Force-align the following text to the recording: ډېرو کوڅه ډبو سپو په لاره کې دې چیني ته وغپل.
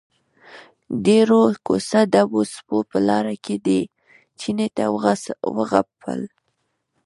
ډېرو 1.05 1.41
کوڅه 1.65 1.99
ډبو 2.13 2.41
سپو 2.53 2.77
په 2.89 2.97
لاره 3.07 3.35
کې 3.43 3.55
دې 3.65 3.81
چیني 4.39 4.67
ته 4.77 4.83
وغپل. 5.57 6.21